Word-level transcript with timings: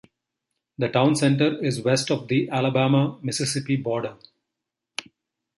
The 0.79 0.89
town 0.89 1.15
center 1.15 1.63
is 1.63 1.83
west 1.83 2.09
of 2.09 2.27
the 2.27 2.49
Alabama-Mississippi 2.49 3.75
border. 3.75 4.17